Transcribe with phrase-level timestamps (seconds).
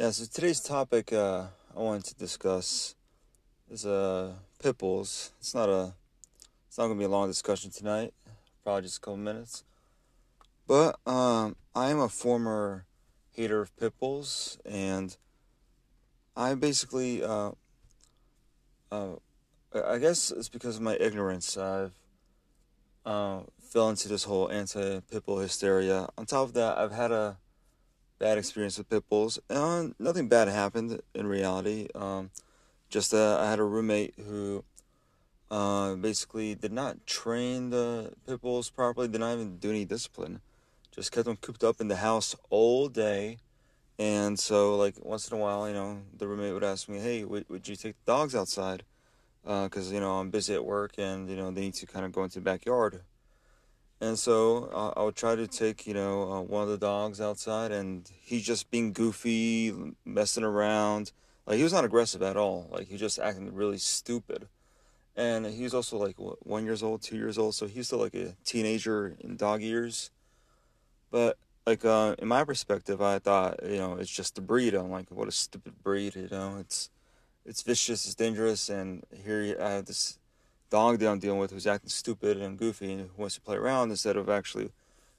[0.00, 2.94] Yeah, so today's topic uh, I wanted to discuss
[3.68, 5.32] is uh, pit bulls.
[5.40, 5.92] It's not a,
[6.68, 8.14] it's not gonna be a long discussion tonight.
[8.62, 9.64] Probably just a couple minutes.
[10.68, 12.86] But um, I am a former
[13.32, 15.16] hater of pit bulls, and
[16.36, 17.50] I basically, uh,
[18.92, 19.16] uh,
[19.74, 21.56] I guess it's because of my ignorance.
[21.56, 21.98] I've
[23.04, 26.08] uh, fell into this whole anti-pit bull hysteria.
[26.16, 27.38] On top of that, I've had a
[28.18, 29.38] bad experience with pit bulls.
[29.48, 31.88] Uh, nothing bad happened in reality.
[31.94, 32.30] Um,
[32.90, 34.64] just uh, I had a roommate who
[35.50, 40.40] uh, basically did not train the pit bulls properly, did not even do any discipline.
[40.90, 43.38] Just kept them cooped up in the house all day.
[43.98, 47.24] And so, like, once in a while, you know, the roommate would ask me, hey,
[47.24, 48.84] would, would you take the dogs outside?
[49.44, 52.04] Because, uh, you know, I'm busy at work and, you know, they need to kind
[52.04, 53.02] of go into the backyard.
[54.00, 57.20] And so uh, I would try to take, you know, uh, one of the dogs
[57.20, 59.74] outside, and he's just being goofy,
[60.04, 61.12] messing around.
[61.46, 62.68] Like he was not aggressive at all.
[62.70, 64.48] Like he was just acting really stupid.
[65.16, 67.98] And he was also like what, one years old, two years old, so he's still
[67.98, 70.10] like a teenager in dog years.
[71.10, 74.74] But like uh, in my perspective, I thought you know it's just the breed.
[74.74, 76.14] I'm like, what a stupid breed.
[76.14, 76.90] You know, it's
[77.44, 80.18] it's vicious, it's dangerous, and here I have this
[80.70, 83.56] dog that I'm dealing with who's acting stupid and goofy and who wants to play
[83.56, 84.70] around instead of actually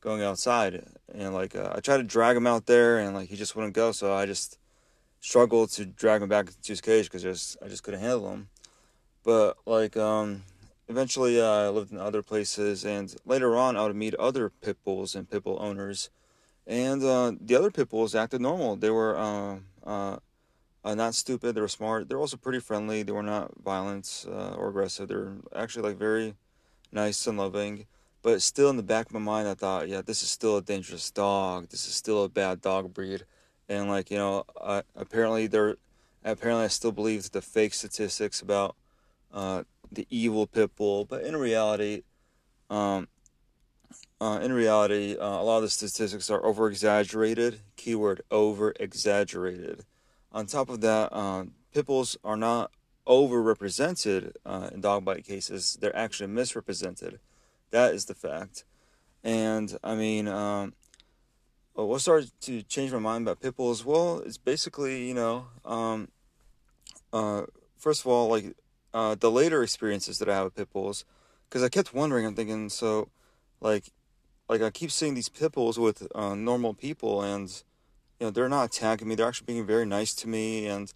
[0.00, 0.84] going outside.
[1.12, 3.74] And like uh, I tried to drag him out there, and like he just wouldn't
[3.74, 3.92] go.
[3.92, 4.58] So I just
[5.20, 8.48] struggled to drag him back to his cage because just I just couldn't handle him.
[9.24, 10.44] But like um,
[10.88, 14.78] eventually, uh, I lived in other places, and later on, I would meet other pit
[14.84, 16.10] bulls and pit bull owners.
[16.66, 18.76] And uh, the other pit bulls acted normal.
[18.76, 19.18] They were
[20.84, 21.54] uh, not stupid.
[21.54, 22.08] They were smart.
[22.08, 23.02] They're also pretty friendly.
[23.02, 25.08] They were not violent uh, or aggressive.
[25.08, 26.34] They're actually like very
[26.92, 27.86] nice and loving.
[28.22, 30.62] But still, in the back of my mind, I thought, yeah, this is still a
[30.62, 31.68] dangerous dog.
[31.70, 33.24] This is still a bad dog breed.
[33.68, 35.76] And like you know, I, apparently there,
[36.24, 38.76] apparently I still believe the fake statistics about
[39.32, 41.04] uh, the evil pit bull.
[41.04, 42.02] But in reality,
[42.68, 43.08] um,
[44.20, 47.60] uh, in reality, uh, a lot of the statistics are over exaggerated.
[47.76, 49.84] Keyword over exaggerated.
[50.32, 52.70] On top of that, um, pit bulls are not
[53.06, 57.18] overrepresented uh, in dog bite cases, they're actually misrepresented.
[57.70, 58.64] That is the fact.
[59.24, 60.74] And I mean, um,
[61.74, 63.84] what started to change my mind about pit bulls?
[63.84, 66.08] Well, it's basically, you know, um,
[67.12, 67.42] uh,
[67.78, 68.54] first of all, like
[68.94, 71.04] uh, the later experiences that I have with pit bulls,
[71.48, 73.08] because I kept wondering, I'm thinking, so,
[73.60, 73.90] like,
[74.48, 77.62] like I keep seeing these pit bulls with uh, normal people, and
[78.20, 79.14] you know, they're not attacking me.
[79.14, 80.66] They're actually being very nice to me.
[80.66, 80.92] And,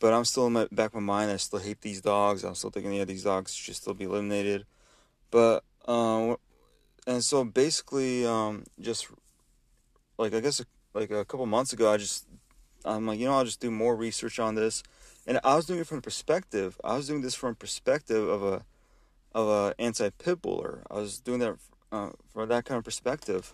[0.00, 1.30] but I'm still in my back of my mind.
[1.30, 2.44] I still hate these dogs.
[2.44, 4.64] I'm still thinking, yeah, these dogs should still be eliminated.
[5.30, 6.36] But, um,
[7.06, 9.08] and so basically, um, just
[10.16, 12.26] like, I guess like a couple months ago, I just,
[12.84, 14.82] I'm like, you know, I'll just do more research on this.
[15.26, 18.42] And I was doing it from the perspective, I was doing this from perspective of
[18.42, 18.64] a,
[19.34, 20.82] of a anti pit buller.
[20.90, 21.56] I was doing that
[21.92, 23.52] uh, from that kind of perspective.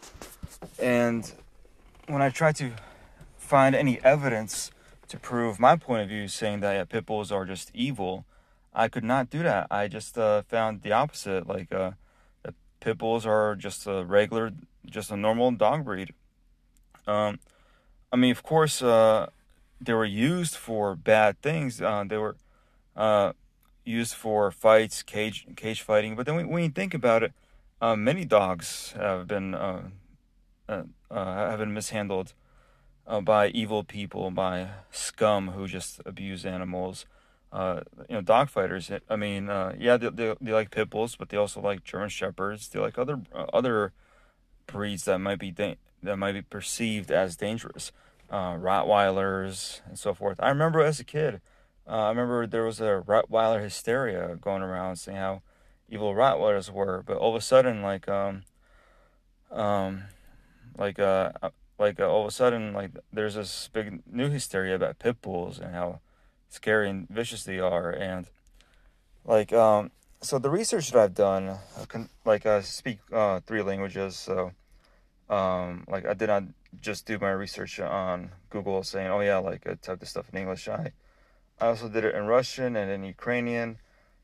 [0.79, 1.31] And
[2.07, 2.73] when I tried to
[3.49, 4.71] find any evidence
[5.09, 8.27] to prove my point of view, saying that yeah, pit bulls are just evil.
[8.75, 9.67] I could not do that.
[9.71, 11.49] I just uh, found the opposite.
[11.49, 11.93] Like uh,
[12.81, 14.53] pit bulls are just a regular,
[14.87, 16.13] just a normal dog breed.
[17.07, 17.39] Um,
[18.13, 19.29] I mean, of course, uh,
[19.81, 21.81] they were used for bad things.
[21.81, 22.37] Uh, they were
[22.95, 23.33] uh,
[23.85, 26.17] used for fights, cage cage fighting.
[26.17, 27.33] But then when, when you think about it,
[27.81, 29.85] uh, many dogs have been uh,
[30.69, 32.35] uh have been mishandled
[33.09, 37.07] uh, by evil people, by scum who just abuse animals.
[37.51, 38.91] Uh, you know, dog fighters.
[39.09, 42.11] I mean, uh, yeah, they, they, they like pit bulls, but they also like German
[42.11, 42.69] shepherds.
[42.69, 43.93] They like other uh, other
[44.67, 47.91] breeds that might be da- that might be perceived as dangerous,
[48.31, 50.39] uh, Rottweilers and so forth.
[50.41, 51.41] I remember as a kid,
[51.89, 55.41] uh, I remember there was a Rottweiler hysteria going around, saying how
[55.89, 57.03] evil Rottweilers were.
[57.07, 58.43] But all of a sudden, like um,
[59.51, 60.03] um,
[60.77, 61.33] like uh,
[61.79, 65.59] like uh, all of a sudden like there's this big new hysteria about pit bulls
[65.59, 66.01] and how
[66.49, 67.91] scary and vicious they are.
[67.91, 68.29] And
[69.25, 71.59] like um so the research that I've done
[71.89, 74.17] can, like I speak uh, three languages.
[74.17, 74.53] So
[75.31, 76.45] um like I did not
[76.81, 80.39] just do my research on Google saying oh yeah like I type this stuff in
[80.39, 80.69] English.
[80.69, 80.93] I
[81.61, 83.79] I also did it in Russian and in Ukrainian.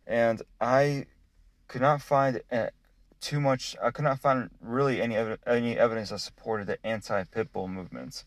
[0.07, 1.07] And I
[1.69, 2.43] could not find
[3.25, 3.75] too much.
[3.83, 8.25] I could not find really any ev- any evidence that supported the anti-pit bull movements.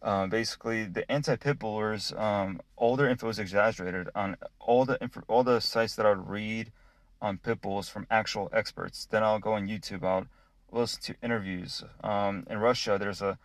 [0.00, 5.28] Um, basically, the anti-pit bullers, um, all their info is exaggerated on all the inf-
[5.28, 6.72] all the sites that I would read
[7.20, 9.06] on pit bulls from actual experts.
[9.06, 10.02] Then I'll go on YouTube.
[10.02, 10.26] I'll
[10.72, 11.84] listen to interviews.
[12.02, 13.38] Um, in Russia, there's a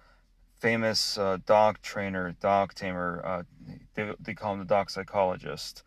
[0.60, 3.22] famous uh, dog trainer, dog tamer.
[3.24, 3.44] Uh,
[3.94, 5.84] they, they call him the dog psychologist.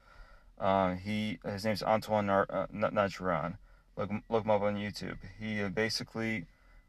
[0.58, 3.56] Uh, he his name's Antoine Nar- uh, Najuran.
[4.00, 5.18] Look look him up on YouTube.
[5.38, 6.46] He uh, basically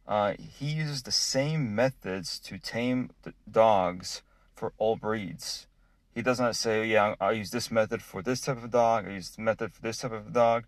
[0.08, 3.10] uh, he uses the same methods to tame
[3.52, 4.22] dogs
[4.56, 5.68] for all breeds.
[6.16, 9.10] He does not say, "Yeah, I use this method for this type of dog.
[9.10, 10.64] I use the method for this type of dog,"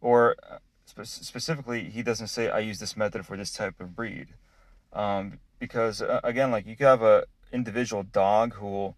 [0.00, 3.96] or uh, spe- specifically, he doesn't say, "I use this method for this type of
[3.96, 4.28] breed."
[4.92, 8.96] Um, because uh, again, like you could have a individual dog who will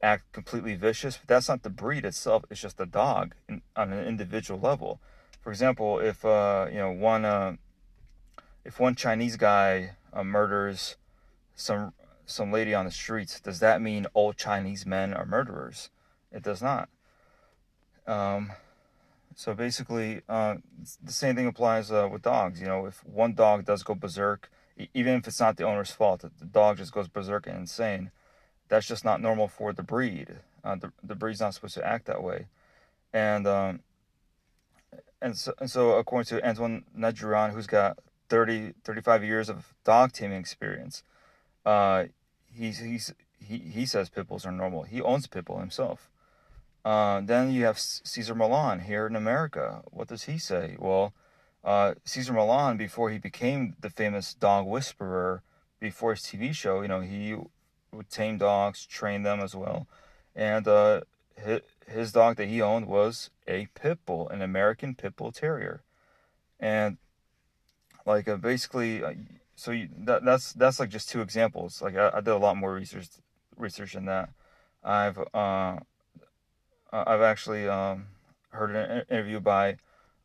[0.00, 2.44] act completely vicious, but that's not the breed itself.
[2.50, 5.00] It's just the dog in, on an individual level.
[5.44, 7.56] For example, if uh, you know one uh,
[8.64, 10.96] if one Chinese guy uh, murders
[11.54, 11.92] some
[12.24, 15.90] some lady on the streets, does that mean all Chinese men are murderers?
[16.32, 16.88] It does not.
[18.06, 18.52] Um,
[19.34, 20.56] so basically, uh,
[21.02, 22.58] the same thing applies uh, with dogs.
[22.58, 24.50] You know, if one dog does go berserk,
[24.94, 28.12] even if it's not the owner's fault, the dog just goes berserk and insane.
[28.68, 30.38] That's just not normal for the breed.
[30.64, 32.46] Uh, the the breed's not supposed to act that way,
[33.12, 33.80] and um,
[35.24, 37.98] and so and so according to Antoine Najuran, who's got
[38.28, 41.02] 30, 35 years of dog taming experience,
[41.64, 42.04] uh,
[42.52, 44.82] he's he's he he says pit bulls are normal.
[44.82, 46.10] He owns a pit bull himself.
[46.84, 49.82] Uh, then you have Cesar Millan here in America.
[49.90, 50.76] What does he say?
[50.78, 51.14] Well,
[51.64, 55.42] uh, Cesar Millan, before he became the famous dog whisperer,
[55.80, 57.34] before his TV show, you know, he
[57.90, 59.86] would tame dogs, train them as well.
[60.36, 61.00] And uh,
[61.88, 65.82] his, dog that he owned was a pit bull, an American pit bull terrier.
[66.60, 66.98] And
[68.06, 69.14] like uh, basically, uh,
[69.56, 71.82] so you, that, that's that's like just two examples.
[71.82, 73.08] Like I, I, did a lot more research
[73.56, 74.30] research in that.
[74.82, 75.78] I've uh,
[76.92, 78.06] I've actually um,
[78.50, 79.76] heard an interview by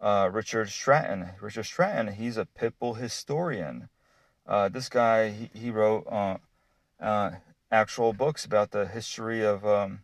[0.01, 1.31] uh, Richard Stratton.
[1.41, 3.89] Richard Stratton, he's a pit bull historian.
[4.47, 6.38] Uh, this guy, he, he wrote uh,
[7.00, 7.31] uh,
[7.71, 10.01] actual books about the history of um,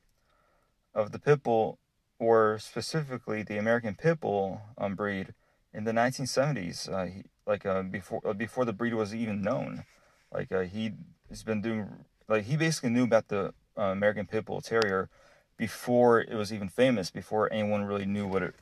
[0.95, 1.77] of the pit bull,
[2.17, 5.33] or specifically the American pit bull um, breed
[5.73, 6.91] in the 1970s.
[6.91, 9.83] Uh, he, like uh, before uh, before the breed was even known,
[10.33, 10.93] like he
[11.29, 11.87] has been doing
[12.27, 15.09] like he basically knew about the American pit bull terrier
[15.57, 18.55] before it was even famous, before anyone really knew what it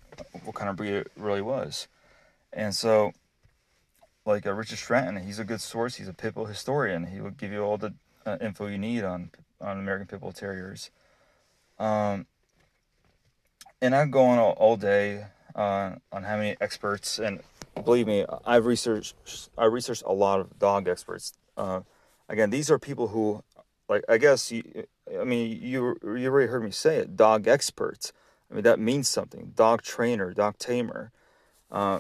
[0.44, 1.88] what kind of breed it really was.
[2.52, 3.14] And so,
[4.26, 5.96] like uh, Richard Stratton, he's a good source.
[5.96, 7.08] He's a pit bull historian.
[7.08, 7.94] He will give you all the
[8.26, 10.92] uh, info you need on on American pit bull terriers.
[11.80, 12.28] Um,
[13.82, 15.26] and I go on all, all day
[15.56, 17.42] uh, on how many experts, and
[17.84, 19.16] believe me, I've researched
[19.58, 21.34] I researched a lot of dog experts.
[21.58, 21.82] Uh,
[22.30, 23.44] again, these are people who,
[23.90, 24.64] like, I guess you,
[25.20, 28.14] I mean, you you already heard me say it, dog experts.
[28.50, 29.54] I mean, that means something.
[29.56, 31.12] Dog trainer, dog tamer.
[31.72, 32.00] Uh,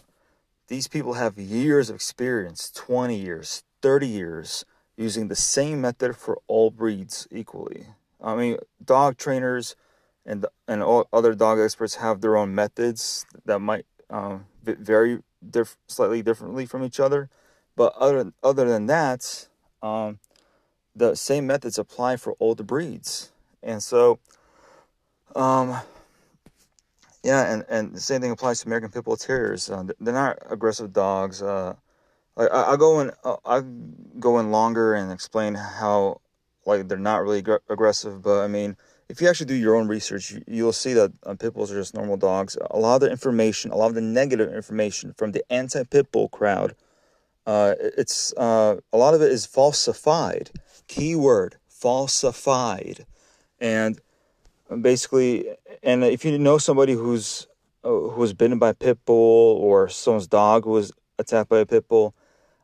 [0.67, 4.65] these people have years of experience 20 years, 30 years
[4.95, 7.87] using the same method for all breeds equally.
[8.23, 9.75] I mean, dog trainers
[10.25, 15.77] and and all other dog experts have their own methods that might um, vary diff-
[15.87, 17.29] slightly differently from each other.
[17.75, 19.47] But other other than that,
[19.81, 20.19] um,
[20.95, 23.31] the same methods apply for all the breeds.
[23.61, 24.19] And so,
[25.35, 25.77] um,
[27.23, 29.69] yeah, and, and the same thing applies to American Pit Bull Terriers.
[29.69, 31.41] Uh, they're not aggressive dogs.
[31.41, 31.75] Uh,
[32.37, 33.61] I, I go in uh, I
[34.19, 36.21] go in longer and explain how
[36.65, 38.21] like they're not really ag- aggressive.
[38.21, 38.75] But I mean,
[39.09, 41.75] if you actually do your own research, you, will see that uh, pit bulls are
[41.79, 42.57] just normal dogs.
[42.71, 46.29] A lot of the information, a lot of the negative information from the anti-pit bull
[46.29, 46.75] crowd,
[47.45, 50.51] uh, it's uh, a lot of it is falsified.
[50.87, 53.05] Keyword falsified,
[53.59, 53.99] and
[54.81, 55.49] basically,
[55.81, 57.47] and if you know somebody who's
[57.83, 61.65] uh, who was bitten by a pit bull or someone's dog was attacked by a
[61.65, 62.15] pit bull,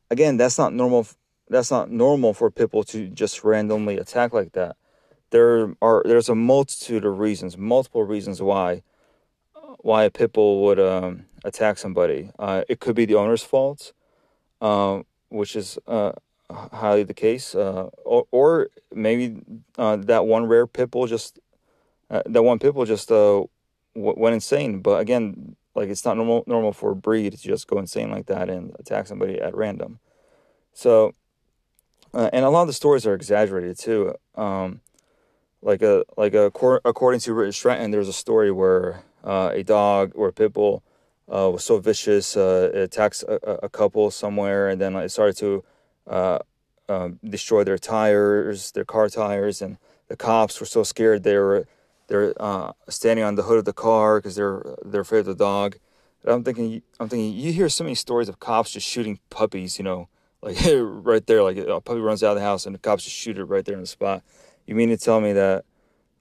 [0.09, 1.07] again, that's not normal.
[1.49, 4.75] That's not normal for pit to just randomly attack like that.
[5.31, 8.83] There are there's a multitude of reasons, multiple reasons why
[9.81, 12.31] why a pit bull would um, attack somebody.
[12.37, 13.93] Uh, it could be the owner's fault,
[14.61, 16.11] uh, which is uh,
[16.51, 19.41] highly the case, uh, or, or maybe
[19.77, 21.39] uh, that one rare pit bull just
[22.09, 23.49] uh, that one pit bull just w-
[23.95, 24.81] went insane.
[24.81, 28.25] But again, like it's not normal normal for a breed to just go insane like
[28.27, 29.99] that and attack somebody at random.
[30.73, 31.15] So,
[32.13, 34.15] uh, and a lot of the stories are exaggerated too.
[34.35, 34.81] Um,
[35.61, 36.45] like a like a
[36.85, 40.83] according to Richard Stratton, there's a story where uh, a dog or a pit bull
[41.27, 45.37] uh, was so vicious uh, it attacks a, a, couple somewhere, and then it started
[45.37, 45.63] to
[46.07, 46.39] uh,
[46.87, 51.67] um, destroy their tires, their car tires, and the cops were so scared they were
[52.07, 55.35] they're uh, standing on the hood of the car because they're they're afraid of the
[55.35, 55.77] dog.
[56.23, 59.77] And I'm thinking, I'm thinking, you hear so many stories of cops just shooting puppies,
[59.77, 60.09] you know,
[60.41, 63.15] like right there, like a puppy runs out of the house and the cops just
[63.15, 64.23] shoot it right there in the spot.
[64.65, 65.65] You mean to tell me that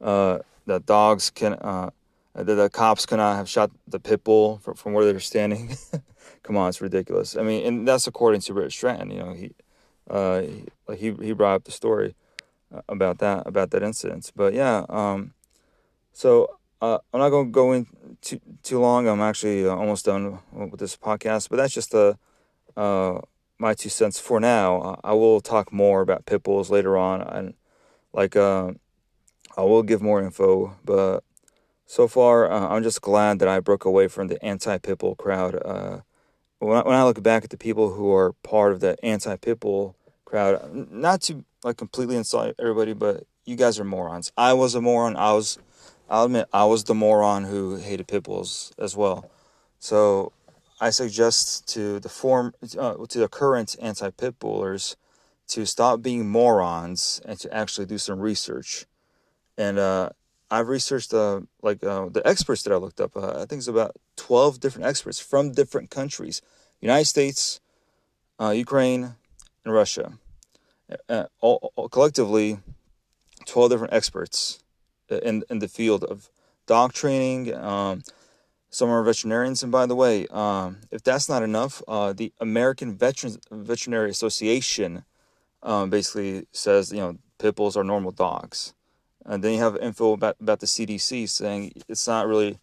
[0.01, 1.91] uh, that dogs can uh,
[2.35, 5.77] that the cops cannot have shot the pit bull from, from where they're standing?
[6.43, 7.37] Come on, it's ridiculous.
[7.37, 9.11] I mean, and that's according to Rich Stratton.
[9.11, 9.55] You know, he
[10.09, 12.15] uh, he, like he he brought up the story
[12.75, 14.33] uh, about that about that incident.
[14.35, 15.35] But yeah, um,
[16.13, 17.87] so uh, I'm not to go in
[18.23, 19.09] too too long.
[19.09, 21.51] I'm actually uh, almost done with this podcast.
[21.51, 22.19] But that's just a.
[22.77, 23.21] uh,
[23.59, 25.01] my two cents for now.
[25.03, 27.55] I will talk more about pit bulls later on, and
[28.13, 28.73] like uh,
[29.57, 30.77] I will give more info.
[30.85, 31.25] But
[31.87, 35.15] so far, uh, I'm just glad that I broke away from the anti pit bull
[35.15, 35.61] crowd.
[35.65, 36.01] Uh,
[36.61, 39.37] when I, when I look back at the people who are part of the anti
[39.37, 44.31] pit bull crowd, not to like completely insult everybody, but you guys are morons.
[44.37, 45.17] I was a moron.
[45.17, 45.59] I was,
[46.09, 49.31] I'll admit, I was the moron who hated pit bulls as well.
[49.79, 50.33] So
[50.81, 54.97] I suggest to the form uh, to the current anti-pit bullers
[55.49, 58.87] to stop being morons and to actually do some research.
[59.57, 60.11] And uh,
[60.51, 63.17] I've researched uh, like uh, the experts that I looked up.
[63.17, 66.43] Uh, I think it's about twelve different experts from different countries:
[66.81, 67.61] United States,
[68.41, 69.17] uh, Ukraine,
[69.65, 70.13] and Russia.
[71.41, 72.61] All, all, collectively,
[73.47, 74.63] twelve different experts
[75.11, 76.31] in in the field of
[76.67, 77.53] dog training.
[77.55, 78.03] Um,
[78.71, 82.97] some are veterinarians, and by the way, um, if that's not enough, uh, the American
[82.97, 85.05] Veterans Veterinary Association
[85.63, 88.75] um, basically says you know pit bulls are normal dogs,
[89.25, 92.59] and then you have info about about the CDC saying it's not really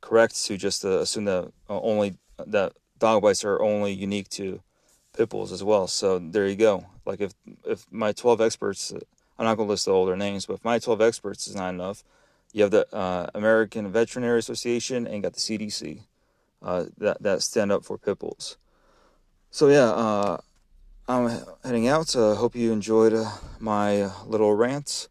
[0.00, 4.62] correct to just uh, assume that uh, only that dog bites are only unique to
[5.14, 5.86] pit bulls as well.
[5.86, 6.86] So there you go.
[7.04, 7.34] Like if
[7.66, 8.92] if my twelve experts,
[9.38, 11.68] I'm not going to list all their names, but if my twelve experts is not
[11.68, 12.02] enough
[12.52, 16.02] you have the uh, American Veterinary Association and you got the CDC
[16.62, 18.56] uh, that that stand up for pit bulls.
[19.50, 20.38] So yeah, uh,
[21.08, 22.14] I'm heading out.
[22.14, 25.08] Uh, hope you enjoyed uh, my little rant.